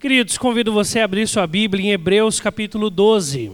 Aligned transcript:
Queridos, 0.00 0.38
convido 0.38 0.72
você 0.72 1.00
a 1.00 1.04
abrir 1.04 1.26
sua 1.26 1.44
Bíblia 1.44 1.86
em 1.86 1.90
Hebreus 1.90 2.38
capítulo 2.38 2.88
12. 2.88 3.50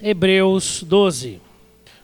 Hebreus 0.00 0.84
12. 0.84 1.40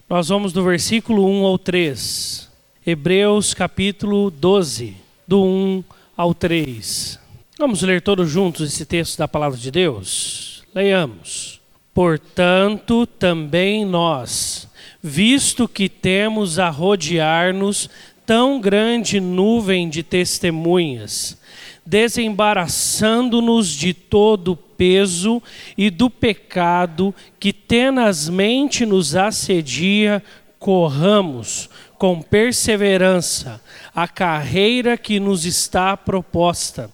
Nós 0.09 0.27
vamos 0.27 0.51
do 0.51 0.61
versículo 0.61 1.25
1 1.25 1.45
ao 1.45 1.57
3. 1.57 2.51
Hebreus 2.85 3.53
capítulo 3.53 4.29
12, 4.29 4.97
do 5.25 5.41
1 5.45 5.83
ao 6.17 6.33
3. 6.33 7.17
Vamos 7.57 7.81
ler 7.83 8.01
todos 8.01 8.29
juntos 8.29 8.67
esse 8.67 8.85
texto 8.85 9.17
da 9.17 9.29
palavra 9.29 9.57
de 9.57 9.71
Deus? 9.71 10.65
Leiamos. 10.75 11.61
Portanto, 11.93 13.07
também 13.07 13.85
nós, 13.85 14.67
visto 15.01 15.69
que 15.69 15.87
temos 15.87 16.59
a 16.59 16.69
rodear-nos 16.69 17.89
tão 18.27 18.59
grande 18.59 19.21
nuvem 19.21 19.87
de 19.87 20.03
testemunhas, 20.03 21.37
desembaraçando-nos 21.85 23.69
de 23.69 23.93
todo 23.93 24.51
o 24.51 24.55
peso 24.57 25.41
e 25.77 25.89
do 25.89 26.09
pecado 26.09 27.15
que 27.39 27.53
tenazmente 27.53 28.85
nos 28.85 29.15
assedia, 29.15 30.21
corramos 30.59 31.69
com 31.97 32.21
perseverança 32.21 33.61
a 33.95 34.09
carreira 34.09 34.97
que 34.97 35.21
nos 35.21 35.45
está 35.45 35.95
proposta, 35.95 36.91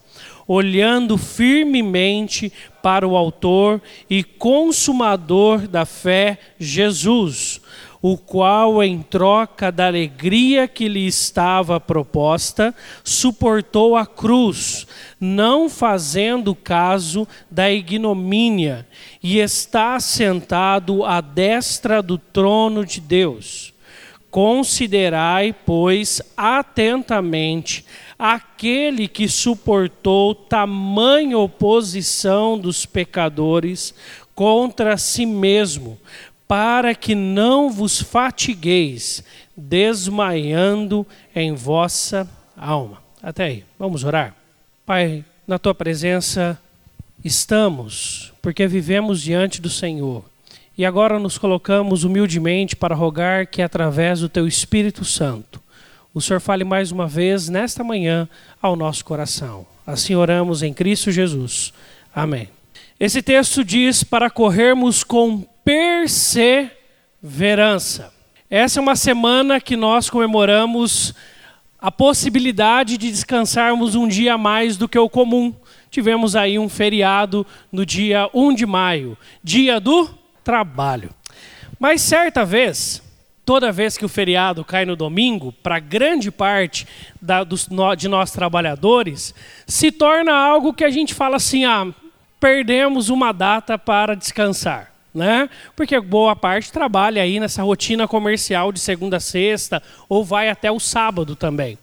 olhando 0.47 1.17
firmemente 1.17 2.53
para 2.83 3.07
o 3.07 3.17
Autor 3.17 3.81
e 4.07 4.23
Consumador 4.23 5.67
da 5.67 5.83
fé, 5.83 6.37
Jesus 6.59 7.59
o 8.05 8.17
qual, 8.17 8.83
em 8.83 9.01
troca 9.01 9.71
da 9.71 9.87
alegria 9.87 10.67
que 10.67 10.89
lhe 10.89 11.07
estava 11.07 11.79
proposta, 11.79 12.75
suportou 13.01 13.95
a 13.95 14.05
cruz, 14.05 14.85
não 15.17 15.69
fazendo 15.69 16.53
caso 16.53 17.25
da 17.49 17.71
ignomínia, 17.71 18.85
e 19.23 19.39
está 19.39 19.97
sentado 20.01 21.05
à 21.05 21.21
destra 21.21 22.01
do 22.01 22.17
trono 22.17 22.85
de 22.85 22.99
Deus. 22.99 23.73
Considerai, 24.29 25.55
pois, 25.65 26.21
atentamente 26.35 27.85
aquele 28.19 29.07
que 29.07 29.29
suportou 29.29 30.35
tamanha 30.35 31.37
oposição 31.37 32.59
dos 32.59 32.85
pecadores 32.85 33.93
contra 34.35 34.97
si 34.97 35.25
mesmo, 35.25 35.97
para 36.53 36.93
que 36.93 37.15
não 37.15 37.71
vos 37.71 37.99
fatigueis, 37.99 39.23
desmaiando 39.57 41.03
em 41.35 41.51
vossa 41.55 42.29
alma. 42.55 43.01
Até 43.23 43.45
aí, 43.45 43.65
vamos 43.79 44.03
orar. 44.03 44.35
Pai, 44.85 45.25
na 45.47 45.57
tua 45.57 45.73
presença 45.73 46.55
estamos, 47.25 48.31
porque 48.39 48.67
vivemos 48.67 49.19
diante 49.19 49.59
do 49.59 49.67
Senhor. 49.67 50.23
E 50.77 50.85
agora 50.85 51.17
nos 51.17 51.39
colocamos 51.39 52.03
humildemente 52.03 52.75
para 52.75 52.93
rogar 52.93 53.47
que, 53.47 53.63
através 53.63 54.19
do 54.19 54.29
teu 54.29 54.47
Espírito 54.47 55.03
Santo, 55.03 55.59
o 56.13 56.21
Senhor 56.21 56.39
fale 56.39 56.63
mais 56.63 56.91
uma 56.91 57.07
vez 57.07 57.49
nesta 57.49 57.83
manhã 57.83 58.29
ao 58.61 58.75
nosso 58.75 59.03
coração. 59.03 59.65
Assim 59.87 60.13
oramos 60.13 60.61
em 60.61 60.71
Cristo 60.71 61.11
Jesus. 61.11 61.73
Amém. 62.13 62.47
Esse 62.99 63.23
texto 63.23 63.63
diz 63.63 64.03
para 64.03 64.29
corrermos 64.29 65.03
com 65.03 65.51
perseverança. 65.63 68.13
Essa 68.49 68.79
é 68.79 68.81
uma 68.81 68.95
semana 68.95 69.59
que 69.59 69.75
nós 69.75 70.09
comemoramos 70.09 71.13
a 71.79 71.91
possibilidade 71.91 72.97
de 72.97 73.09
descansarmos 73.09 73.95
um 73.95 74.07
dia 74.07 74.35
a 74.35 74.37
mais 74.37 74.77
do 74.77 74.87
que 74.87 74.99
o 74.99 75.09
comum. 75.09 75.53
Tivemos 75.89 76.35
aí 76.35 76.59
um 76.59 76.69
feriado 76.69 77.45
no 77.71 77.83
dia 77.85 78.29
1 78.33 78.53
de 78.53 78.65
maio, 78.65 79.17
dia 79.43 79.79
do 79.79 80.09
trabalho. 80.43 81.09
Mas 81.79 82.01
certa 82.01 82.45
vez, 82.45 83.01
toda 83.45 83.71
vez 83.71 83.97
que 83.97 84.05
o 84.05 84.09
feriado 84.09 84.63
cai 84.63 84.85
no 84.85 84.95
domingo, 84.95 85.51
para 85.51 85.79
grande 85.79 86.31
parte 86.31 86.87
da, 87.21 87.43
dos, 87.43 87.67
de 87.97 88.07
nós 88.07 88.31
trabalhadores, 88.31 89.35
se 89.67 89.91
torna 89.91 90.33
algo 90.33 90.73
que 90.73 90.83
a 90.83 90.89
gente 90.89 91.13
fala 91.13 91.37
assim: 91.37 91.65
ah, 91.65 91.87
perdemos 92.39 93.09
uma 93.09 93.31
data 93.31 93.77
para 93.77 94.15
descansar 94.15 94.92
né? 95.13 95.49
Porque 95.75 95.99
boa 95.99 96.35
parte 96.35 96.71
trabalha 96.71 97.21
aí 97.21 97.39
nessa 97.39 97.63
rotina 97.63 98.07
comercial 98.07 98.71
de 98.71 98.79
segunda 98.79 99.17
a 99.17 99.19
sexta 99.19 99.81
ou 100.09 100.23
vai 100.23 100.49
até 100.49 100.71
o 100.71 100.79
sábado 100.79 101.35
também. 101.35 101.77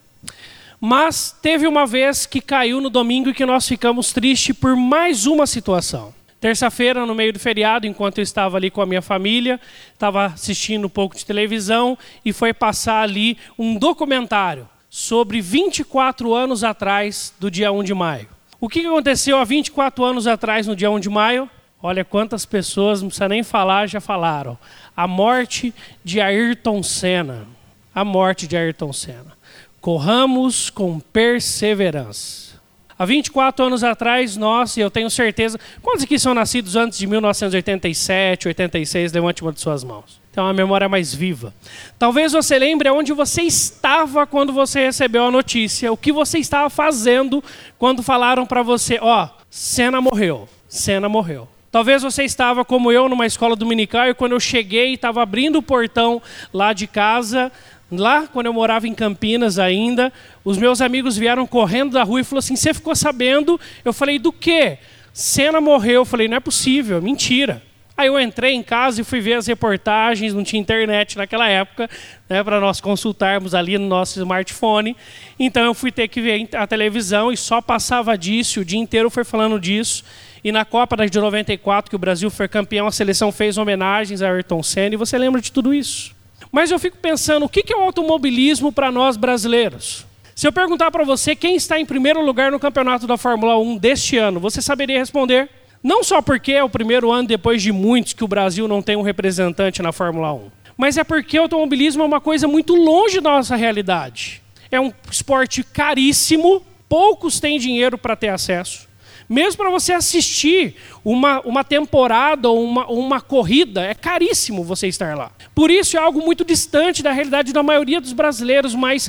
Mas 0.81 1.37
teve 1.43 1.67
uma 1.67 1.87
vez 1.87 2.25
que 2.25 2.41
caiu 2.41 2.81
no 2.81 2.89
domingo 2.89 3.29
e 3.29 3.35
que 3.35 3.45
nós 3.45 3.69
ficamos 3.69 4.13
tristes 4.13 4.57
por 4.57 4.75
mais 4.75 5.27
uma 5.27 5.47
situação. 5.47 6.15
Terça-feira, 6.41 7.05
no 7.05 7.15
meio 7.15 7.35
do 7.35 7.39
feriado, 7.39 7.87
enquanto 7.87 8.17
eu 8.17 8.23
estava 8.23 8.57
ali 8.57 8.71
com 8.71 8.81
a 8.81 8.87
minha 8.87 9.03
família, 9.03 9.61
estava 9.93 10.25
assistindo 10.25 10.87
um 10.87 10.89
pouco 10.89 11.15
de 11.15 11.27
televisão 11.27 11.99
e 12.25 12.33
foi 12.33 12.55
passar 12.55 13.03
ali 13.03 13.37
um 13.59 13.77
documentário 13.77 14.67
sobre 14.89 15.43
24 15.43 16.35
anos 16.35 16.65
atrás 16.65 17.35
do 17.39 17.51
dia 17.51 17.71
1 17.71 17.85
de 17.85 17.93
maio. 17.93 18.27
O 18.59 18.71
que 18.71 18.87
aconteceu 18.87 19.37
há 19.37 19.45
24 19.45 20.03
anos 20.03 20.27
atrás, 20.27 20.67
no 20.67 20.75
dia 20.75 20.91
1 20.91 20.99
de 20.99 21.11
maio? 21.11 21.49
Olha 21.83 22.05
quantas 22.05 22.45
pessoas, 22.45 23.01
não 23.01 23.09
precisa 23.09 23.29
nem 23.29 23.43
falar, 23.43 23.89
já 23.89 24.01
falaram. 24.01 24.59
A 24.95 25.07
morte 25.07 25.75
de 26.05 26.21
Ayrton 26.21 26.83
Senna. 26.83 27.47
A 27.95 28.05
morte 28.05 28.47
de 28.47 28.57
Ayrton 28.57 28.93
Senna. 28.93 29.33
Corramos 29.81 30.69
com 30.69 31.01
perseverança. 31.01 32.51
Há 32.99 33.07
24 33.07 33.65
anos 33.65 33.83
atrás, 33.83 34.37
nós, 34.37 34.77
e 34.77 34.81
eu 34.81 34.91
tenho 34.91 35.09
certeza. 35.09 35.59
Quantos 35.81 36.05
aqui 36.05 36.19
são 36.19 36.35
nascidos 36.35 36.77
antes 36.77 36.99
de 36.99 37.07
1987, 37.07 38.49
86? 38.49 39.13
Levante 39.15 39.41
uma 39.41 39.55
de 39.55 39.61
suas 39.61 39.83
mãos. 39.83 40.21
Tem 40.31 40.45
uma 40.45 40.53
memória 40.53 40.87
mais 40.87 41.15
viva. 41.15 41.55
Talvez 41.99 42.33
você 42.33 42.59
lembre 42.59 42.91
onde 42.91 43.15
você 43.15 43.41
estava 43.41 44.27
quando 44.27 44.53
você 44.53 44.85
recebeu 44.85 45.25
a 45.25 45.31
notícia, 45.31 45.91
o 45.91 45.97
que 45.97 46.13
você 46.13 46.39
estava 46.39 46.69
fazendo 46.69 47.43
quando 47.79 48.03
falaram 48.03 48.45
para 48.45 48.63
você: 48.63 48.99
ó, 49.01 49.25
oh, 49.25 49.29
Senna 49.49 49.99
morreu. 50.03 50.47
Senna 50.69 51.09
morreu. 51.09 51.49
Talvez 51.71 52.03
você 52.03 52.25
estava 52.25 52.65
como 52.65 52.91
eu 52.91 53.09
numa 53.09 53.27
escola 53.27 53.55
dominical 53.55 54.09
e 54.09 54.15
quando 54.15 54.33
eu 54.33 54.41
cheguei 54.41 54.95
estava 54.95 55.23
abrindo 55.23 55.59
o 55.59 55.63
portão 55.63 56.21
lá 56.53 56.73
de 56.73 56.89
casa, 56.89 57.53
lá 57.93 58.27
quando 58.27 58.47
eu 58.47 58.53
morava 58.53 58.89
em 58.89 58.95
Campinas 58.95 59.57
ainda, 59.57 60.13
os 60.45 60.59
meus 60.59 60.81
amigos 60.81 61.17
vieram 61.17 61.47
correndo 61.47 61.93
da 61.93 62.03
rua 62.03 62.21
e 62.21 62.25
falaram 62.25 62.41
assim: 62.41 62.57
"Você 62.57 62.75
ficou 62.75 62.97
sabendo?" 62.97 63.61
Eu 63.85 63.93
falei: 63.93 64.19
"Do 64.19 64.33
quê?" 64.33 64.79
Senna 65.13 65.61
morreu. 65.61 66.01
Eu 66.01 66.05
falei: 66.05 66.27
"Não 66.27 66.39
é 66.39 66.41
possível, 66.41 67.01
mentira." 67.01 67.63
Aí 67.97 68.09
eu 68.09 68.19
entrei 68.19 68.55
em 68.55 68.63
casa 68.63 69.03
e 69.03 69.05
fui 69.05 69.21
ver 69.21 69.35
as 69.35 69.47
reportagens, 69.47 70.33
não 70.33 70.43
tinha 70.43 70.59
internet 70.59 71.19
naquela 71.19 71.47
época, 71.47 71.89
né, 72.29 72.43
para 72.43 72.59
nós 72.59 72.81
consultarmos 72.81 73.55
ali 73.55 73.77
no 73.77 73.87
nosso 73.87 74.19
smartphone. 74.19 74.97
Então 75.39 75.63
eu 75.65 75.75
fui 75.75 75.93
ter 75.93 76.09
que 76.09 76.21
ver 76.21 76.49
a 76.57 76.67
televisão 76.67 77.31
e 77.31 77.37
só 77.37 77.61
passava 77.61 78.17
disso, 78.17 78.61
o 78.61 78.65
dia 78.65 78.79
inteiro 78.79 79.11
foi 79.11 79.23
falando 79.23 79.61
disso. 79.61 80.03
E 80.43 80.51
na 80.51 80.65
Copa 80.65 80.97
de 81.07 81.19
94, 81.19 81.91
que 81.91 81.97
o 81.97 81.99
Brasil 81.99 82.31
foi 82.31 82.49
campeão, 82.49 82.87
a 82.87 82.93
seleção 82.93 83.31
fez 83.31 83.59
homenagens 83.59 84.23
a 84.23 84.31
Ayrton 84.31 84.63
Senna, 84.63 84.95
e 84.95 84.99
você 84.99 85.19
lembra 85.19 85.41
de 85.41 85.53
tudo 85.53 85.75
isso. 85.75 86.15
Mas 86.51 86.71
eu 86.71 86.79
fico 86.79 86.97
pensando, 86.97 87.45
o 87.45 87.49
que 87.49 87.73
é 87.73 87.77
o 87.77 87.83
automobilismo 87.83 88.73
para 88.73 88.91
nós 88.91 89.17
brasileiros? 89.17 90.07
Se 90.35 90.47
eu 90.47 90.53
perguntar 90.53 90.91
para 90.91 91.05
você 91.05 91.37
quem 91.37 91.55
está 91.55 91.79
em 91.79 91.85
primeiro 91.85 92.25
lugar 92.25 92.51
no 92.51 92.59
campeonato 92.59 93.07
da 93.07 93.19
Fórmula 93.19 93.59
1 93.59 93.77
deste 93.77 94.17
ano, 94.17 94.41
você 94.41 94.63
saberia 94.63 94.99
responder? 94.99 95.51
Não 95.83 96.03
só 96.03 96.21
porque 96.21 96.53
é 96.53 96.65
o 96.65 96.69
primeiro 96.69 97.11
ano 97.11 97.29
depois 97.29 97.63
de 97.63 97.71
muitos 97.73 98.15
que 98.15 98.25
o 98.25 98.29
Brasil 98.29 98.67
não 98.67 98.83
tem 98.83 98.97
um 98.97 99.03
representante 99.03 99.83
na 99.83 99.93
Fórmula 99.93 100.33
1, 100.33 100.51
mas 100.77 100.97
é 100.97 101.05
porque 101.05 101.39
o 101.39 101.43
automobilismo 101.43 102.03
é 102.03 102.07
uma 102.07 102.21
coisa 102.21 102.49
muito 102.49 102.75
longe 102.75 103.21
da 103.21 103.31
nossa 103.31 103.55
realidade. 103.55 104.43
É 104.71 104.81
um 104.81 104.93
esporte 105.11 105.63
caríssimo, 105.63 106.63
poucos 106.89 107.39
têm 107.39 107.59
dinheiro 107.59 107.99
para 107.99 108.17
ter 108.17 108.29
acesso. 108.29 108.90
Mesmo 109.29 109.59
para 109.59 109.71
você 109.71 109.93
assistir 109.93 110.75
uma, 111.05 111.41
uma 111.41 111.63
temporada 111.63 112.49
ou 112.49 112.65
uma, 112.65 112.87
uma 112.89 113.21
corrida, 113.21 113.83
é 113.83 113.95
caríssimo 113.95 114.65
você 114.65 114.89
estar 114.89 115.17
lá. 115.17 115.31
Por 115.55 115.71
isso 115.71 115.97
é 115.97 116.01
algo 116.01 116.21
muito 116.21 116.45
distante 116.45 117.01
da 117.03 117.13
realidade 117.13 117.53
da 117.53 117.63
maioria 117.63 118.01
dos 118.01 118.13
brasileiros, 118.13 118.75
mas 118.75 119.09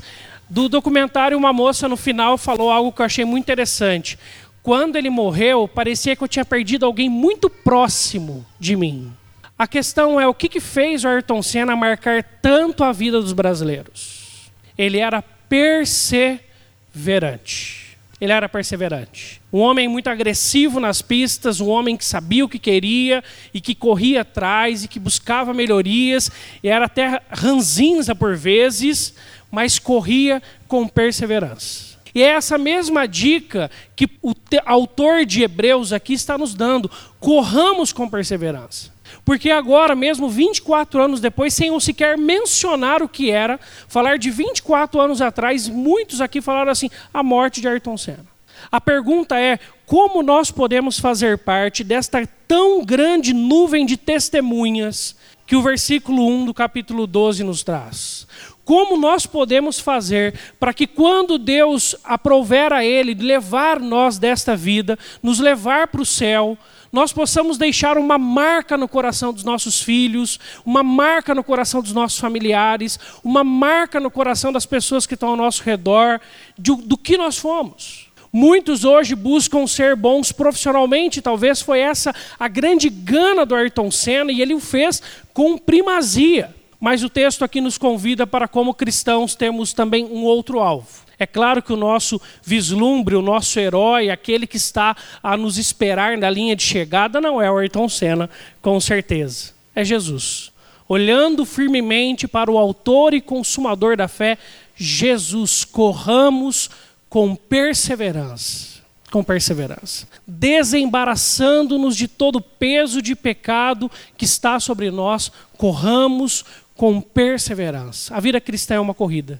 do 0.50 0.70
documentário 0.70 1.38
uma 1.38 1.54
moça 1.54 1.88
no 1.88 1.98
final 1.98 2.38
falou 2.38 2.72
algo 2.72 2.92
que 2.92 3.02
eu 3.02 3.06
achei 3.06 3.26
muito 3.26 3.44
interessante. 3.44 4.18
Quando 4.62 4.96
ele 4.96 5.10
morreu, 5.10 5.68
parecia 5.68 6.16
que 6.16 6.24
eu 6.24 6.28
tinha 6.28 6.46
perdido 6.46 6.86
alguém 6.86 7.10
muito 7.10 7.50
próximo 7.50 8.46
de 8.60 8.76
mim. 8.76 9.12
A 9.58 9.68
questão 9.68 10.20
é 10.20 10.28
o 10.28 10.34
que, 10.34 10.50
que 10.50 10.60
fez 10.60 11.04
o 11.04 11.08
Ayrton 11.08 11.42
Senna 11.42 11.76
marcar 11.76 12.24
tanto 12.42 12.84
a 12.84 12.92
vida 12.92 13.20
dos 13.20 13.34
brasileiros? 13.34 14.52
Ele 14.78 15.00
era 15.00 15.22
perseverante 15.22 17.91
ele 18.22 18.32
era 18.32 18.48
perseverante. 18.48 19.42
Um 19.52 19.58
homem 19.60 19.88
muito 19.88 20.08
agressivo 20.08 20.80
nas 20.80 21.02
pistas, 21.02 21.60
um 21.60 21.68
homem 21.68 21.98
que 21.98 22.06
sabia 22.06 22.46
o 22.46 22.50
que 22.50 22.60
queria 22.60 23.24
e 23.52 23.60
que 23.60 23.74
corria 23.74 24.22
atrás 24.22 24.84
e 24.84 24.88
que 24.88 25.00
buscava 25.00 25.56
melhorias, 25.56 26.30
e 26.62 26.70
era 26.70 26.86
até 26.86 27.20
ranzinza 27.32 28.14
por 28.14 28.38
vezes, 28.38 29.16
mas 29.50 29.80
corria 29.80 30.42
com 30.68 30.88
perseverança. 30.88 31.98
E 32.14 32.22
é 32.22 32.28
essa 32.28 32.58
mesma 32.58 33.08
dica 33.08 33.72
que 33.96 34.08
o 34.22 34.34
autor 34.66 35.26
de 35.26 35.42
Hebreus 35.42 35.92
aqui 35.92 36.14
está 36.14 36.38
nos 36.38 36.54
dando. 36.54 36.92
Corramos 37.20 37.92
com 37.92 38.08
perseverança. 38.08 38.91
Porque 39.24 39.50
agora, 39.50 39.96
mesmo 39.96 40.30
24 40.30 41.02
anos 41.02 41.20
depois, 41.20 41.54
sem 41.54 41.70
eu 41.70 41.80
sequer 41.80 42.18
mencionar 42.18 43.02
o 43.02 43.10
que 43.10 43.32
era, 43.32 43.60
falar 43.88 44.18
de 44.18 44.30
24 44.30 45.00
anos 45.00 45.22
atrás, 45.22 45.68
muitos 45.68 46.22
aqui 46.22 46.42
falaram 46.42 46.72
assim: 46.72 46.90
a 47.14 47.24
morte 47.24 47.62
de 47.62 47.68
Ayrton 47.68 47.98
Senna. 47.98 48.32
A 48.72 48.80
pergunta 48.80 49.40
é: 49.40 49.60
como 49.86 50.22
nós 50.22 50.52
podemos 50.52 51.00
fazer 51.00 51.38
parte 51.40 51.84
desta 51.84 52.28
tão 52.48 52.84
grande 52.84 53.34
nuvem 53.34 53.86
de 53.86 53.98
testemunhas 53.98 55.16
que 55.46 55.56
o 55.56 55.62
versículo 55.62 56.28
1 56.28 56.46
do 56.46 56.54
capítulo 56.54 57.06
12 57.08 57.44
nos 57.44 57.64
traz? 57.64 58.28
Como 58.72 58.96
nós 58.96 59.26
podemos 59.26 59.82
fazer 59.82 60.34
para 60.58 60.74
que, 60.74 60.88
quando 60.88 61.38
Deus 61.38 61.94
aprover 62.06 62.72
a 62.72 62.86
Ele 62.86 63.14
levar 63.14 63.82
nós 63.82 64.18
desta 64.18 64.56
vida, 64.56 64.98
nos 65.22 65.40
levar 65.40 65.90
para 65.90 66.02
o 66.02 66.06
céu, 66.06 66.58
nós 66.90 67.12
possamos 67.12 67.58
deixar 67.58 67.98
uma 67.98 68.18
marca 68.18 68.78
no 68.78 68.88
coração 68.88 69.34
dos 69.34 69.44
nossos 69.44 69.82
filhos, 69.82 70.40
uma 70.66 70.84
marca 70.84 71.36
no 71.36 71.44
coração 71.44 71.82
dos 71.82 71.92
nossos 71.92 72.18
familiares, 72.18 72.98
uma 73.22 73.44
marca 73.44 74.00
no 74.00 74.10
coração 74.10 74.54
das 74.54 74.66
pessoas 74.66 75.06
que 75.06 75.16
estão 75.16 75.32
ao 75.32 75.36
nosso 75.36 75.64
redor, 75.64 76.22
de, 76.58 76.74
do 76.74 76.98
que 76.98 77.18
nós 77.18 77.38
fomos. 77.38 78.08
Muitos 78.32 78.86
hoje 78.86 79.16
buscam 79.16 79.68
ser 79.68 79.98
bons 79.98 80.32
profissionalmente, 80.32 81.22
talvez 81.22 81.60
foi 81.60 81.82
essa 81.82 82.16
a 82.40 82.48
grande 82.48 82.90
gana 82.90 83.46
do 83.46 83.54
Ayrton 83.54 83.92
Senna 83.92 84.32
e 84.32 84.42
ele 84.42 84.54
o 84.54 84.62
fez 84.62 85.02
com 85.34 85.58
primazia. 85.58 86.61
Mas 86.82 87.04
o 87.04 87.10
texto 87.10 87.46
aqui 87.46 87.62
nos 87.62 87.78
convida 87.78 88.26
para, 88.26 88.48
como 88.48 88.74
cristãos, 88.74 89.36
termos 89.36 89.72
também 89.72 90.04
um 90.04 90.24
outro 90.24 90.60
alvo. 90.60 90.88
É 91.20 91.28
claro 91.28 91.62
que 91.62 91.72
o 91.72 91.78
nosso 91.78 92.20
vislumbre, 92.44 93.16
o 93.16 93.22
nosso 93.22 93.60
herói, 93.60 94.10
aquele 94.10 94.48
que 94.48 94.58
está 94.58 94.98
a 95.22 95.38
nos 95.38 95.60
esperar 95.60 96.18
na 96.18 96.28
linha 96.28 96.56
de 96.56 96.64
chegada, 96.64 97.22
não 97.22 97.40
é 97.40 97.52
o 97.52 97.60
Ayrton 97.60 97.88
Senna, 97.88 98.28
com 98.64 98.82
certeza. 98.82 99.54
É 99.76 99.86
Jesus. 99.86 100.52
Olhando 100.90 101.46
firmemente 101.46 102.28
para 102.28 102.50
o 102.50 102.58
Autor 102.58 103.14
e 103.14 103.22
Consumador 103.22 103.96
da 103.96 104.08
fé, 104.08 104.40
Jesus, 104.76 105.64
corramos 105.64 106.68
com 107.08 107.36
perseverança. 107.36 108.71
Com 109.12 109.24
perseverança. 109.24 110.08
Desembaraçando-nos 110.26 111.96
de 111.96 112.08
todo 112.08 112.38
o 112.38 112.42
peso 112.42 113.02
de 113.02 113.16
pecado 113.16 113.92
que 114.18 114.26
está 114.26 114.60
sobre 114.60 114.90
nós, 114.90 115.32
corramos 115.58 116.46
com 116.76 117.00
perseverança. 117.00 118.16
A 118.16 118.20
vida 118.20 118.42
cristã 118.42 118.76
é 118.76 118.80
uma 118.80 118.94
corrida. 118.94 119.40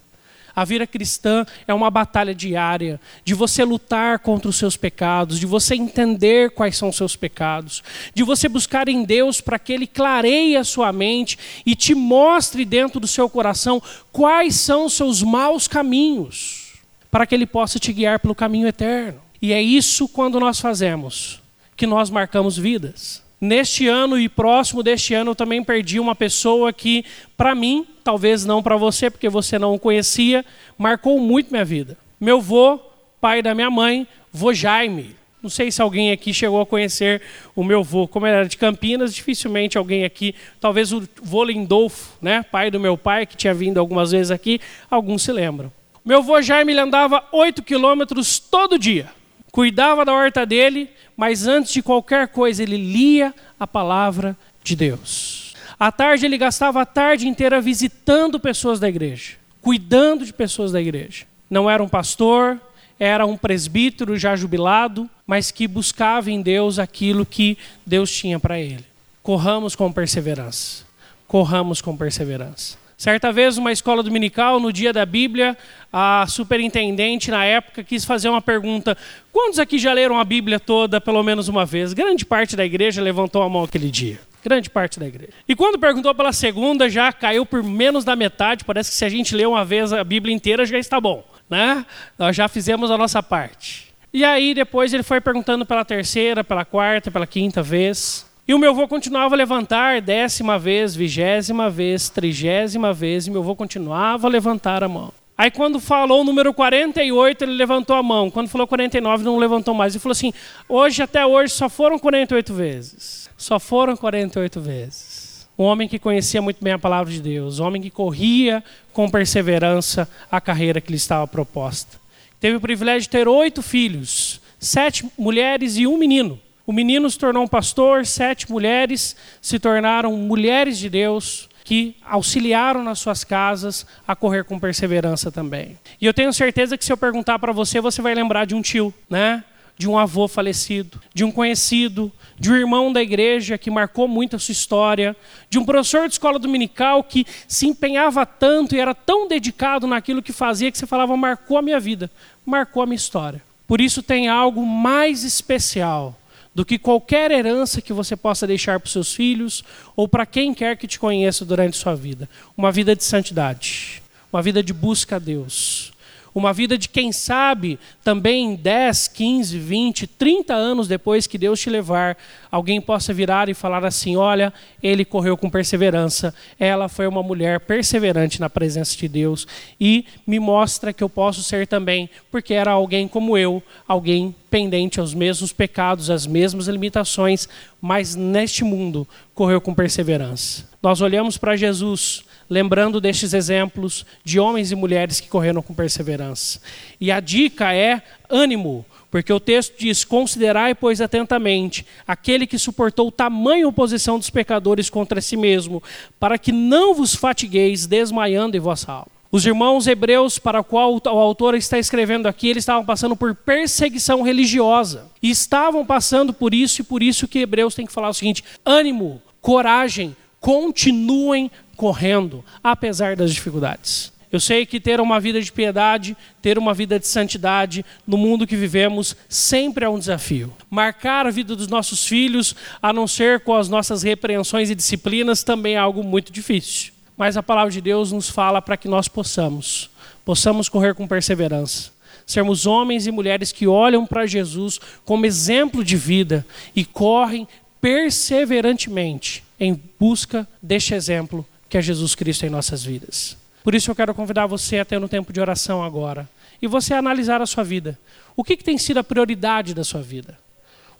A 0.54 0.64
vida 0.64 0.86
cristã 0.86 1.46
é 1.66 1.72
uma 1.72 1.90
batalha 1.90 2.34
diária 2.34 3.00
de 3.24 3.32
você 3.32 3.64
lutar 3.64 4.18
contra 4.18 4.50
os 4.50 4.56
seus 4.56 4.76
pecados, 4.76 5.40
de 5.40 5.46
você 5.46 5.74
entender 5.74 6.50
quais 6.50 6.76
são 6.76 6.90
os 6.90 6.96
seus 6.96 7.16
pecados, 7.16 7.82
de 8.14 8.22
você 8.22 8.48
buscar 8.48 8.88
em 8.88 9.02
Deus 9.02 9.40
para 9.40 9.58
que 9.58 9.72
Ele 9.72 9.86
clareie 9.86 10.56
a 10.56 10.64
sua 10.64 10.92
mente 10.92 11.38
e 11.64 11.74
te 11.74 11.94
mostre 11.94 12.64
dentro 12.64 13.00
do 13.00 13.06
seu 13.06 13.28
coração 13.30 13.82
quais 14.12 14.56
são 14.56 14.84
os 14.84 14.92
seus 14.92 15.22
maus 15.22 15.66
caminhos, 15.66 16.74
para 17.10 17.26
que 17.26 17.34
Ele 17.34 17.46
possa 17.46 17.78
te 17.78 17.92
guiar 17.92 18.20
pelo 18.20 18.34
caminho 18.34 18.68
eterno. 18.68 19.20
E 19.42 19.52
é 19.52 19.60
isso 19.60 20.06
quando 20.06 20.38
nós 20.38 20.60
fazemos, 20.60 21.42
que 21.76 21.84
nós 21.84 22.08
marcamos 22.08 22.56
vidas. 22.56 23.20
Neste 23.40 23.88
ano 23.88 24.16
e 24.16 24.28
próximo 24.28 24.84
deste 24.84 25.14
ano 25.14 25.32
eu 25.32 25.34
também 25.34 25.64
perdi 25.64 25.98
uma 25.98 26.14
pessoa 26.14 26.72
que, 26.72 27.04
para 27.36 27.52
mim, 27.52 27.84
talvez 28.04 28.44
não 28.44 28.62
para 28.62 28.76
você, 28.76 29.10
porque 29.10 29.28
você 29.28 29.58
não 29.58 29.74
o 29.74 29.80
conhecia, 29.80 30.44
marcou 30.78 31.18
muito 31.18 31.50
minha 31.50 31.64
vida. 31.64 31.98
Meu 32.20 32.40
vô, 32.40 32.78
pai 33.20 33.42
da 33.42 33.52
minha 33.52 33.68
mãe, 33.68 34.06
vô 34.32 34.54
Jaime. 34.54 35.16
Não 35.42 35.50
sei 35.50 35.72
se 35.72 35.82
alguém 35.82 36.12
aqui 36.12 36.32
chegou 36.32 36.60
a 36.60 36.66
conhecer 36.66 37.20
o 37.56 37.64
meu 37.64 37.82
vô. 37.82 38.06
Como 38.06 38.24
ele 38.24 38.36
era 38.36 38.48
de 38.48 38.56
Campinas, 38.56 39.12
dificilmente 39.12 39.76
alguém 39.76 40.04
aqui, 40.04 40.36
talvez 40.60 40.92
o 40.92 41.02
vô 41.20 41.42
Lindolfo, 41.42 42.16
né, 42.22 42.44
pai 42.44 42.70
do 42.70 42.78
meu 42.78 42.96
pai, 42.96 43.26
que 43.26 43.36
tinha 43.36 43.52
vindo 43.52 43.80
algumas 43.80 44.12
vezes 44.12 44.30
aqui, 44.30 44.60
alguns 44.88 45.24
se 45.24 45.32
lembram. 45.32 45.72
Meu 46.04 46.22
vô 46.22 46.40
Jaime 46.40 46.78
andava 46.78 47.24
8 47.32 47.60
quilômetros 47.64 48.38
todo 48.38 48.78
dia. 48.78 49.10
Cuidava 49.52 50.02
da 50.02 50.14
horta 50.14 50.46
dele, 50.46 50.88
mas 51.14 51.46
antes 51.46 51.74
de 51.74 51.82
qualquer 51.82 52.28
coisa 52.28 52.62
ele 52.62 52.78
lia 52.78 53.34
a 53.60 53.66
palavra 53.66 54.34
de 54.64 54.74
Deus. 54.74 55.54
À 55.78 55.92
tarde 55.92 56.24
ele 56.24 56.38
gastava 56.38 56.80
a 56.80 56.86
tarde 56.86 57.28
inteira 57.28 57.60
visitando 57.60 58.40
pessoas 58.40 58.80
da 58.80 58.88
igreja, 58.88 59.34
cuidando 59.60 60.24
de 60.24 60.32
pessoas 60.32 60.72
da 60.72 60.80
igreja. 60.80 61.26
Não 61.50 61.68
era 61.68 61.82
um 61.82 61.88
pastor, 61.88 62.58
era 62.98 63.26
um 63.26 63.36
presbítero 63.36 64.16
já 64.16 64.34
jubilado, 64.34 65.10
mas 65.26 65.50
que 65.50 65.68
buscava 65.68 66.30
em 66.30 66.40
Deus 66.40 66.78
aquilo 66.78 67.26
que 67.26 67.58
Deus 67.84 68.10
tinha 68.10 68.40
para 68.40 68.58
ele. 68.58 68.86
Corramos 69.22 69.76
com 69.76 69.92
perseverança. 69.92 70.84
Corramos 71.28 71.82
com 71.82 71.94
perseverança. 71.94 72.78
Certa 73.02 73.32
vez, 73.32 73.56
numa 73.56 73.72
escola 73.72 74.00
dominical, 74.00 74.60
no 74.60 74.72
dia 74.72 74.92
da 74.92 75.04
Bíblia, 75.04 75.58
a 75.92 76.24
superintendente, 76.28 77.32
na 77.32 77.44
época, 77.44 77.82
quis 77.82 78.04
fazer 78.04 78.28
uma 78.28 78.40
pergunta: 78.40 78.96
quantos 79.32 79.58
aqui 79.58 79.76
já 79.76 79.92
leram 79.92 80.20
a 80.20 80.24
Bíblia 80.24 80.60
toda 80.60 81.00
pelo 81.00 81.20
menos 81.20 81.48
uma 81.48 81.66
vez? 81.66 81.92
Grande 81.92 82.24
parte 82.24 82.54
da 82.54 82.64
igreja 82.64 83.02
levantou 83.02 83.42
a 83.42 83.48
mão 83.48 83.64
aquele 83.64 83.90
dia. 83.90 84.20
Grande 84.44 84.70
parte 84.70 85.00
da 85.00 85.08
igreja. 85.08 85.32
E 85.48 85.56
quando 85.56 85.80
perguntou 85.80 86.14
pela 86.14 86.32
segunda, 86.32 86.88
já 86.88 87.12
caiu 87.12 87.44
por 87.44 87.60
menos 87.60 88.04
da 88.04 88.14
metade. 88.14 88.64
Parece 88.64 88.92
que 88.92 88.96
se 88.96 89.04
a 89.04 89.08
gente 89.08 89.34
ler 89.34 89.48
uma 89.48 89.64
vez 89.64 89.92
a 89.92 90.04
Bíblia 90.04 90.32
inteira 90.32 90.64
já 90.64 90.78
está 90.78 91.00
bom. 91.00 91.24
Né? 91.50 91.84
Nós 92.16 92.36
já 92.36 92.46
fizemos 92.46 92.88
a 92.88 92.96
nossa 92.96 93.20
parte. 93.20 93.92
E 94.14 94.24
aí, 94.24 94.54
depois, 94.54 94.94
ele 94.94 95.02
foi 95.02 95.20
perguntando 95.20 95.66
pela 95.66 95.84
terceira, 95.84 96.44
pela 96.44 96.64
quarta, 96.64 97.10
pela 97.10 97.26
quinta 97.26 97.64
vez. 97.64 98.30
E 98.52 98.54
o 98.54 98.58
meu 98.58 98.72
avô 98.72 98.86
continuava 98.86 99.34
a 99.34 99.38
levantar 99.38 100.02
décima 100.02 100.58
vez, 100.58 100.94
vigésima 100.94 101.70
vez, 101.70 102.10
trigésima 102.10 102.92
vez, 102.92 103.26
e 103.26 103.30
meu 103.30 103.40
avô 103.40 103.56
continuava 103.56 104.26
a 104.26 104.30
levantar 104.30 104.84
a 104.84 104.88
mão. 104.90 105.10
Aí 105.38 105.50
quando 105.50 105.80
falou 105.80 106.20
o 106.20 106.24
número 106.24 106.52
48, 106.52 107.44
ele 107.44 107.52
levantou 107.52 107.96
a 107.96 108.02
mão. 108.02 108.30
Quando 108.30 108.50
falou 108.50 108.66
49, 108.66 109.24
não 109.24 109.38
levantou 109.38 109.72
mais. 109.72 109.94
Ele 109.94 110.02
falou 110.02 110.12
assim: 110.12 110.34
hoje 110.68 111.02
até 111.02 111.24
hoje 111.24 111.54
só 111.54 111.66
foram 111.70 111.98
48 111.98 112.52
vezes. 112.52 113.30
Só 113.38 113.58
foram 113.58 113.96
48 113.96 114.60
vezes. 114.60 115.48
Um 115.58 115.64
homem 115.64 115.88
que 115.88 115.98
conhecia 115.98 116.42
muito 116.42 116.62
bem 116.62 116.74
a 116.74 116.78
palavra 116.78 117.10
de 117.10 117.22
Deus, 117.22 117.58
um 117.58 117.64
homem 117.64 117.80
que 117.80 117.88
corria 117.88 118.62
com 118.92 119.08
perseverança 119.08 120.06
a 120.30 120.42
carreira 120.42 120.78
que 120.78 120.90
lhe 120.90 120.98
estava 120.98 121.26
proposta. 121.26 121.98
Teve 122.38 122.56
o 122.56 122.60
privilégio 122.60 123.00
de 123.00 123.08
ter 123.08 123.26
oito 123.26 123.62
filhos, 123.62 124.42
sete 124.60 125.06
mulheres 125.16 125.78
e 125.78 125.86
um 125.86 125.96
menino. 125.96 126.38
O 126.72 126.74
menino 126.74 127.10
se 127.10 127.18
tornou 127.18 127.44
um 127.44 127.46
pastor, 127.46 128.06
sete 128.06 128.50
mulheres 128.50 129.14
se 129.42 129.58
tornaram 129.58 130.16
mulheres 130.16 130.78
de 130.78 130.88
Deus 130.88 131.46
que 131.62 131.94
auxiliaram 132.02 132.82
nas 132.82 132.98
suas 132.98 133.24
casas 133.24 133.86
a 134.08 134.16
correr 134.16 134.44
com 134.44 134.58
perseverança 134.58 135.30
também. 135.30 135.78
E 136.00 136.06
eu 136.06 136.14
tenho 136.14 136.32
certeza 136.32 136.78
que 136.78 136.82
se 136.86 136.90
eu 136.90 136.96
perguntar 136.96 137.38
para 137.38 137.52
você, 137.52 137.78
você 137.78 138.00
vai 138.00 138.14
lembrar 138.14 138.46
de 138.46 138.54
um 138.54 138.62
tio, 138.62 138.92
né? 139.10 139.44
De 139.76 139.86
um 139.86 139.98
avô 139.98 140.26
falecido, 140.26 140.98
de 141.12 141.24
um 141.24 141.30
conhecido, 141.30 142.10
de 142.38 142.50
um 142.50 142.56
irmão 142.56 142.90
da 142.90 143.02
igreja 143.02 143.58
que 143.58 143.70
marcou 143.70 144.08
muito 144.08 144.36
a 144.36 144.38
sua 144.38 144.52
história, 144.52 145.14
de 145.50 145.58
um 145.58 145.66
professor 145.66 146.08
de 146.08 146.14
escola 146.14 146.38
dominical 146.38 147.04
que 147.04 147.26
se 147.46 147.66
empenhava 147.66 148.24
tanto 148.24 148.74
e 148.74 148.80
era 148.80 148.94
tão 148.94 149.28
dedicado 149.28 149.86
naquilo 149.86 150.22
que 150.22 150.32
fazia 150.32 150.72
que 150.72 150.78
você 150.78 150.86
falava 150.86 151.14
marcou 151.18 151.58
a 151.58 151.62
minha 151.62 151.78
vida, 151.78 152.10
marcou 152.46 152.82
a 152.82 152.86
minha 152.86 152.96
história. 152.96 153.42
Por 153.66 153.78
isso 153.78 154.02
tem 154.02 154.26
algo 154.26 154.64
mais 154.64 155.22
especial 155.22 156.16
do 156.54 156.64
que 156.64 156.78
qualquer 156.78 157.30
herança 157.30 157.80
que 157.80 157.92
você 157.92 158.16
possa 158.16 158.46
deixar 158.46 158.78
para 158.78 158.86
os 158.86 158.92
seus 158.92 159.14
filhos 159.14 159.64
ou 159.96 160.06
para 160.06 160.26
quem 160.26 160.52
quer 160.52 160.76
que 160.76 160.86
te 160.86 160.98
conheça 160.98 161.44
durante 161.44 161.76
sua 161.76 161.94
vida. 161.94 162.28
Uma 162.56 162.70
vida 162.70 162.94
de 162.94 163.04
santidade, 163.04 164.02
uma 164.32 164.42
vida 164.42 164.62
de 164.62 164.72
busca 164.72 165.16
a 165.16 165.18
Deus, 165.18 165.91
uma 166.34 166.52
vida 166.52 166.78
de 166.78 166.88
quem 166.88 167.12
sabe 167.12 167.78
também 168.02 168.54
10, 168.54 169.08
15, 169.08 169.58
20, 169.58 170.06
30 170.06 170.54
anos 170.54 170.88
depois 170.88 171.26
que 171.26 171.36
Deus 171.36 171.60
te 171.60 171.68
levar, 171.68 172.16
alguém 172.50 172.80
possa 172.80 173.12
virar 173.12 173.48
e 173.48 173.54
falar 173.54 173.84
assim: 173.84 174.16
olha, 174.16 174.52
ele 174.82 175.04
correu 175.04 175.36
com 175.36 175.50
perseverança, 175.50 176.34
ela 176.58 176.88
foi 176.88 177.06
uma 177.06 177.22
mulher 177.22 177.60
perseverante 177.60 178.40
na 178.40 178.48
presença 178.48 178.96
de 178.96 179.08
Deus 179.08 179.46
e 179.80 180.06
me 180.26 180.38
mostra 180.38 180.92
que 180.92 181.04
eu 181.04 181.08
posso 181.08 181.42
ser 181.42 181.66
também, 181.66 182.08
porque 182.30 182.54
era 182.54 182.70
alguém 182.70 183.06
como 183.06 183.36
eu, 183.36 183.62
alguém 183.86 184.34
pendente 184.50 185.00
aos 185.00 185.14
mesmos 185.14 185.52
pecados, 185.52 186.10
às 186.10 186.26
mesmas 186.26 186.66
limitações, 186.66 187.48
mas 187.80 188.14
neste 188.14 188.62
mundo 188.64 189.08
correu 189.34 189.60
com 189.60 189.74
perseverança. 189.74 190.68
Nós 190.82 191.00
olhamos 191.00 191.38
para 191.38 191.56
Jesus 191.56 192.24
lembrando 192.48 193.00
destes 193.00 193.32
exemplos 193.32 194.04
de 194.24 194.38
homens 194.38 194.72
e 194.72 194.76
mulheres 194.76 195.20
que 195.20 195.28
correram 195.28 195.62
com 195.62 195.74
perseverança. 195.74 196.60
E 197.00 197.10
a 197.10 197.20
dica 197.20 197.74
é 197.74 198.02
ânimo, 198.28 198.84
porque 199.10 199.32
o 199.32 199.40
texto 199.40 199.74
diz: 199.78 200.04
Considerai, 200.04 200.74
pois, 200.74 201.00
atentamente 201.00 201.86
aquele 202.06 202.46
que 202.46 202.58
suportou 202.58 203.12
tamanha 203.12 203.68
oposição 203.68 204.18
dos 204.18 204.30
pecadores 204.30 204.88
contra 204.88 205.20
si 205.20 205.36
mesmo, 205.36 205.82
para 206.18 206.38
que 206.38 206.52
não 206.52 206.94
vos 206.94 207.14
fatigueis 207.14 207.86
desmaiando 207.86 208.56
em 208.56 208.60
vossa 208.60 208.90
alma. 208.90 209.12
Os 209.34 209.46
irmãos 209.46 209.86
hebreus 209.86 210.38
para 210.38 210.60
o 210.60 210.64
qual 210.64 210.94
o 210.94 211.08
autor 211.08 211.54
está 211.54 211.78
escrevendo 211.78 212.26
aqui, 212.26 212.48
eles 212.48 212.62
estavam 212.62 212.84
passando 212.84 213.16
por 213.16 213.34
perseguição 213.34 214.20
religiosa. 214.20 215.10
E 215.22 215.30
estavam 215.30 215.86
passando 215.86 216.34
por 216.34 216.52
isso, 216.52 216.82
e 216.82 216.84
por 216.84 217.02
isso 217.02 217.26
que 217.26 217.38
Hebreus 217.38 217.74
tem 217.74 217.86
que 217.86 217.92
falar 217.92 218.10
o 218.10 218.14
seguinte: 218.14 218.44
ânimo, 218.62 219.22
coragem, 219.40 220.14
continuem 220.38 221.50
correndo, 221.82 222.44
apesar 222.62 223.16
das 223.16 223.34
dificuldades. 223.34 224.12
Eu 224.30 224.38
sei 224.38 224.64
que 224.64 224.78
ter 224.78 225.00
uma 225.00 225.18
vida 225.18 225.42
de 225.42 225.50
piedade, 225.50 226.16
ter 226.40 226.56
uma 226.56 226.72
vida 226.72 226.96
de 226.96 227.08
santidade 227.08 227.84
no 228.06 228.16
mundo 228.16 228.46
que 228.46 228.54
vivemos 228.54 229.16
sempre 229.28 229.84
é 229.84 229.88
um 229.88 229.98
desafio. 229.98 230.54
Marcar 230.70 231.26
a 231.26 231.30
vida 231.30 231.56
dos 231.56 231.66
nossos 231.66 232.06
filhos, 232.06 232.54
a 232.80 232.92
não 232.92 233.08
ser 233.08 233.40
com 233.40 233.52
as 233.52 233.68
nossas 233.68 234.04
repreensões 234.04 234.70
e 234.70 234.76
disciplinas, 234.76 235.42
também 235.42 235.74
é 235.74 235.78
algo 235.78 236.04
muito 236.04 236.32
difícil 236.32 236.92
mas 237.14 237.36
a 237.36 237.42
palavra 237.42 237.70
de 237.70 237.80
Deus 237.80 238.10
nos 238.10 238.28
fala 238.28 238.60
para 238.60 238.76
que 238.76 238.88
nós 238.88 239.06
possamos, 239.06 239.90
possamos 240.24 240.68
correr 240.68 240.94
com 240.94 241.06
perseverança. 241.06 241.92
Sermos 242.26 242.66
homens 242.66 243.06
e 243.06 243.12
mulheres 243.12 243.52
que 243.52 243.66
olham 243.66 244.06
para 244.06 244.26
Jesus 244.26 244.80
como 245.04 245.26
exemplo 245.26 245.84
de 245.84 245.96
vida 245.96 246.44
e 246.74 246.84
correm 246.84 247.46
perseverantemente 247.80 249.44
em 249.60 249.80
busca 250.00 250.48
deste 250.60 250.94
exemplo 250.94 251.46
que 251.72 251.78
é 251.78 251.80
Jesus 251.80 252.14
Cristo 252.14 252.44
em 252.44 252.50
nossas 252.50 252.84
vidas. 252.84 253.34
Por 253.64 253.74
isso 253.74 253.90
eu 253.90 253.94
quero 253.94 254.14
convidar 254.14 254.44
você 254.44 254.80
a 254.80 254.84
ter 254.84 255.02
um 255.02 255.08
tempo 255.08 255.32
de 255.32 255.40
oração 255.40 255.82
agora 255.82 256.28
e 256.60 256.66
você 256.66 256.92
analisar 256.92 257.40
a 257.40 257.46
sua 257.46 257.64
vida. 257.64 257.98
O 258.36 258.44
que, 258.44 258.58
que 258.58 258.62
tem 258.62 258.76
sido 258.76 258.98
a 258.98 259.02
prioridade 259.02 259.72
da 259.72 259.82
sua 259.82 260.02
vida? 260.02 260.38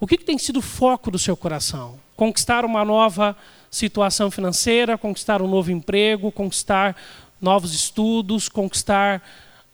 O 0.00 0.06
que, 0.06 0.16
que 0.16 0.24
tem 0.24 0.38
sido 0.38 0.60
o 0.60 0.62
foco 0.62 1.10
do 1.10 1.18
seu 1.18 1.36
coração? 1.36 1.98
Conquistar 2.16 2.64
uma 2.64 2.86
nova 2.86 3.36
situação 3.70 4.30
financeira, 4.30 4.96
conquistar 4.96 5.42
um 5.42 5.46
novo 5.46 5.70
emprego, 5.70 6.32
conquistar 6.32 6.96
novos 7.38 7.74
estudos, 7.74 8.48
conquistar 8.48 9.22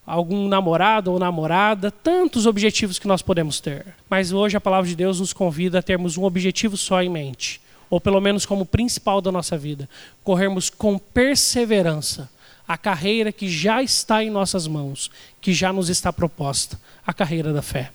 algum 0.05 0.49
namorado 0.49 1.13
ou 1.13 1.19
namorada, 1.21 1.93
tantos 1.93 2.45
objetivos 2.45 2.99
que 2.99 3.07
nós 3.07 3.23
podemos 3.23 3.61
ter. 3.61 3.87
Mas 4.11 4.33
hoje 4.33 4.57
a 4.57 4.61
palavra 4.61 4.91
de 4.91 4.97
Deus 4.97 5.21
nos 5.21 5.33
convida 5.33 5.79
a 5.79 5.83
termos 5.83 6.17
um 6.17 6.25
objetivo 6.25 6.77
só 6.77 7.01
em 7.01 7.09
mente, 7.09 7.61
ou 7.91 8.01
pelo 8.01 8.21
menos 8.21 8.45
como 8.45 8.67
principal 8.67 9.21
da 9.21 9.33
nossa 9.33 9.57
vida, 9.57 9.89
corrermos 10.23 10.71
com 10.71 10.99
perseverança 10.99 12.29
a 12.69 12.77
carreira 12.77 13.33
que 13.33 13.49
já 13.49 13.83
está 13.83 14.23
em 14.23 14.29
nossas 14.29 14.67
mãos, 14.67 15.11
que 15.41 15.55
já 15.55 15.73
nos 15.73 15.89
está 15.89 16.13
proposta, 16.13 16.79
a 17.07 17.15
carreira 17.15 17.51
da 17.51 17.63
fé. 17.63 17.91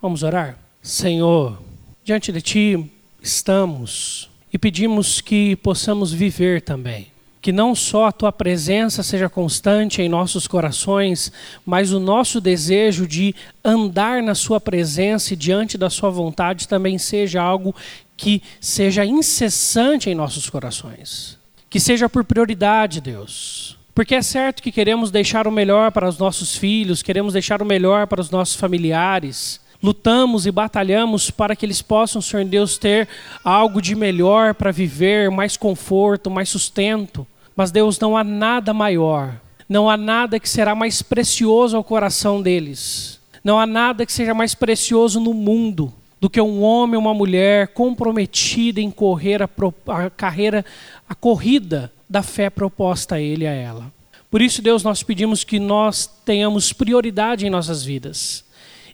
Vamos 0.00 0.22
orar? 0.22 0.56
Senhor, 0.80 1.60
diante 2.04 2.30
de 2.30 2.40
ti 2.40 2.90
estamos 3.20 4.30
e 4.52 4.58
pedimos 4.58 5.20
que 5.20 5.56
possamos 5.56 6.12
viver 6.12 6.62
também. 6.62 7.08
Que 7.42 7.50
não 7.52 7.74
só 7.74 8.06
a 8.06 8.12
tua 8.12 8.30
presença 8.30 9.02
seja 9.02 9.28
constante 9.28 10.00
em 10.00 10.08
nossos 10.08 10.46
corações, 10.46 11.32
mas 11.66 11.92
o 11.92 11.98
nosso 11.98 12.40
desejo 12.40 13.06
de 13.06 13.34
andar 13.64 14.22
na 14.22 14.34
sua 14.34 14.60
presença 14.60 15.34
e 15.34 15.36
diante 15.36 15.76
da 15.76 15.90
sua 15.90 16.08
vontade 16.08 16.68
também 16.68 16.98
seja 16.98 17.42
algo 17.42 17.74
que 18.16 18.42
seja 18.60 19.04
incessante 19.04 20.08
em 20.08 20.14
nossos 20.14 20.48
corações. 20.48 21.38
Que 21.68 21.80
seja 21.80 22.08
por 22.08 22.24
prioridade, 22.24 23.00
Deus. 23.00 23.76
Porque 23.94 24.14
é 24.14 24.22
certo 24.22 24.62
que 24.62 24.72
queremos 24.72 25.10
deixar 25.10 25.46
o 25.46 25.52
melhor 25.52 25.92
para 25.92 26.08
os 26.08 26.18
nossos 26.18 26.56
filhos, 26.56 27.02
queremos 27.02 27.32
deixar 27.32 27.62
o 27.62 27.66
melhor 27.66 28.06
para 28.06 28.20
os 28.20 28.30
nossos 28.30 28.56
familiares, 28.56 29.60
lutamos 29.80 30.46
e 30.46 30.50
batalhamos 30.50 31.30
para 31.30 31.54
que 31.54 31.64
eles 31.64 31.80
possam, 31.80 32.20
Senhor 32.20 32.44
Deus, 32.44 32.76
ter 32.76 33.08
algo 33.44 33.80
de 33.80 33.94
melhor 33.94 34.54
para 34.54 34.72
viver, 34.72 35.30
mais 35.30 35.56
conforto, 35.56 36.30
mais 36.30 36.48
sustento. 36.48 37.24
Mas, 37.54 37.70
Deus, 37.70 37.98
não 38.00 38.16
há 38.16 38.24
nada 38.24 38.74
maior, 38.74 39.40
não 39.68 39.88
há 39.88 39.96
nada 39.96 40.40
que 40.40 40.48
será 40.48 40.74
mais 40.74 41.00
precioso 41.00 41.76
ao 41.76 41.84
coração 41.84 42.42
deles, 42.42 43.20
não 43.44 43.60
há 43.60 43.66
nada 43.66 44.04
que 44.04 44.12
seja 44.12 44.34
mais 44.34 44.56
precioso 44.56 45.20
no 45.20 45.32
mundo 45.32 45.92
do 46.24 46.30
que 46.30 46.40
um 46.40 46.62
homem 46.62 46.94
ou 46.94 47.02
uma 47.02 47.12
mulher 47.12 47.68
comprometida 47.68 48.80
em 48.80 48.90
correr 48.90 49.42
a, 49.42 49.48
a 49.88 50.08
carreira, 50.08 50.64
a 51.06 51.14
corrida 51.14 51.92
da 52.08 52.22
fé 52.22 52.48
proposta 52.48 53.16
a 53.16 53.20
ele 53.20 53.44
e 53.44 53.46
a 53.46 53.52
ela. 53.52 53.92
Por 54.30 54.40
isso, 54.40 54.62
Deus, 54.62 54.82
nós 54.82 55.02
pedimos 55.02 55.44
que 55.44 55.60
nós 55.60 56.06
tenhamos 56.24 56.72
prioridade 56.72 57.46
em 57.46 57.50
nossas 57.50 57.84
vidas 57.84 58.42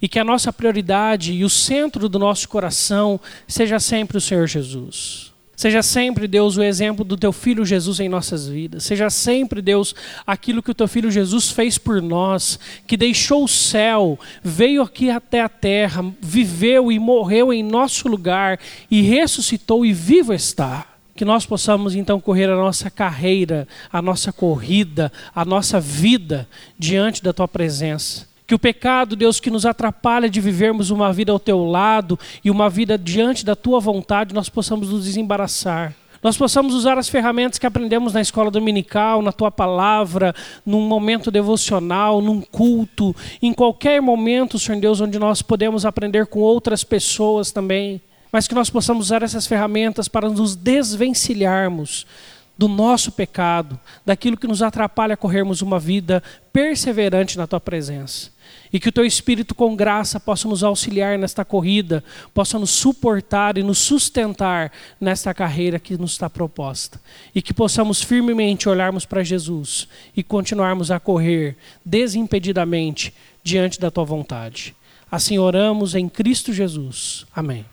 e 0.02 0.08
que 0.08 0.18
a 0.18 0.24
nossa 0.24 0.52
prioridade 0.52 1.32
e 1.32 1.44
o 1.44 1.48
centro 1.48 2.08
do 2.08 2.18
nosso 2.18 2.48
coração 2.48 3.20
seja 3.46 3.78
sempre 3.78 4.18
o 4.18 4.20
Senhor 4.20 4.48
Jesus. 4.48 5.29
Seja 5.60 5.82
sempre, 5.82 6.26
Deus, 6.26 6.56
o 6.56 6.62
exemplo 6.62 7.04
do 7.04 7.18
teu 7.18 7.34
filho 7.34 7.66
Jesus 7.66 8.00
em 8.00 8.08
nossas 8.08 8.48
vidas. 8.48 8.82
Seja 8.82 9.10
sempre, 9.10 9.60
Deus, 9.60 9.94
aquilo 10.26 10.62
que 10.62 10.70
o 10.70 10.74
teu 10.74 10.88
filho 10.88 11.10
Jesus 11.10 11.50
fez 11.50 11.76
por 11.76 12.00
nós, 12.00 12.58
que 12.86 12.96
deixou 12.96 13.44
o 13.44 13.48
céu, 13.48 14.18
veio 14.42 14.80
aqui 14.80 15.10
até 15.10 15.42
a 15.42 15.50
terra, 15.50 16.02
viveu 16.18 16.90
e 16.90 16.98
morreu 16.98 17.52
em 17.52 17.62
nosso 17.62 18.08
lugar 18.08 18.58
e 18.90 19.02
ressuscitou 19.02 19.84
e 19.84 19.92
vivo 19.92 20.32
está 20.32 20.86
que 21.14 21.26
nós 21.26 21.44
possamos 21.44 21.94
então 21.94 22.18
correr 22.18 22.48
a 22.48 22.56
nossa 22.56 22.88
carreira, 22.88 23.68
a 23.92 24.00
nossa 24.00 24.32
corrida, 24.32 25.12
a 25.34 25.44
nossa 25.44 25.78
vida 25.78 26.48
diante 26.78 27.22
da 27.22 27.34
tua 27.34 27.46
presença 27.46 28.29
que 28.50 28.54
o 28.56 28.58
pecado, 28.58 29.14
Deus, 29.14 29.38
que 29.38 29.48
nos 29.48 29.64
atrapalha 29.64 30.28
de 30.28 30.40
vivermos 30.40 30.90
uma 30.90 31.12
vida 31.12 31.30
ao 31.30 31.38
teu 31.38 31.64
lado 31.64 32.18
e 32.42 32.50
uma 32.50 32.68
vida 32.68 32.98
diante 32.98 33.44
da 33.44 33.54
tua 33.54 33.78
vontade, 33.78 34.34
nós 34.34 34.48
possamos 34.48 34.90
nos 34.90 35.04
desembaraçar. 35.04 35.94
Nós 36.20 36.36
possamos 36.36 36.74
usar 36.74 36.98
as 36.98 37.08
ferramentas 37.08 37.60
que 37.60 37.66
aprendemos 37.66 38.12
na 38.12 38.20
escola 38.20 38.50
dominical, 38.50 39.22
na 39.22 39.30
tua 39.30 39.52
palavra, 39.52 40.34
num 40.66 40.80
momento 40.80 41.30
devocional, 41.30 42.20
num 42.20 42.40
culto, 42.40 43.14
em 43.40 43.52
qualquer 43.52 44.02
momento, 44.02 44.58
Senhor 44.58 44.80
Deus, 44.80 45.00
onde 45.00 45.16
nós 45.16 45.42
podemos 45.42 45.86
aprender 45.86 46.26
com 46.26 46.40
outras 46.40 46.82
pessoas 46.82 47.52
também. 47.52 48.00
Mas 48.32 48.48
que 48.48 48.54
nós 48.56 48.68
possamos 48.68 49.06
usar 49.06 49.22
essas 49.22 49.46
ferramentas 49.46 50.08
para 50.08 50.28
nos 50.28 50.56
desvencilharmos 50.56 52.04
do 52.60 52.68
nosso 52.68 53.10
pecado, 53.10 53.80
daquilo 54.04 54.36
que 54.36 54.46
nos 54.46 54.60
atrapalha 54.60 55.14
a 55.14 55.16
corrermos 55.16 55.62
uma 55.62 55.78
vida 55.78 56.22
perseverante 56.52 57.38
na 57.38 57.46
tua 57.46 57.58
presença. 57.58 58.30
E 58.70 58.78
que 58.78 58.90
o 58.90 58.92
teu 58.92 59.02
Espírito, 59.02 59.54
com 59.54 59.74
graça, 59.74 60.20
possa 60.20 60.46
nos 60.46 60.62
auxiliar 60.62 61.18
nesta 61.18 61.42
corrida, 61.42 62.04
possa 62.34 62.58
nos 62.58 62.68
suportar 62.68 63.56
e 63.56 63.62
nos 63.62 63.78
sustentar 63.78 64.70
nesta 65.00 65.32
carreira 65.32 65.78
que 65.78 65.96
nos 65.96 66.12
está 66.12 66.28
proposta. 66.28 67.00
E 67.34 67.40
que 67.40 67.54
possamos 67.54 68.02
firmemente 68.02 68.68
olharmos 68.68 69.06
para 69.06 69.24
Jesus 69.24 69.88
e 70.14 70.22
continuarmos 70.22 70.90
a 70.90 71.00
correr 71.00 71.56
desimpedidamente 71.82 73.14
diante 73.42 73.80
da 73.80 73.90
tua 73.90 74.04
vontade. 74.04 74.76
Assim 75.10 75.38
oramos 75.38 75.94
em 75.94 76.10
Cristo 76.10 76.52
Jesus. 76.52 77.24
Amém. 77.34 77.64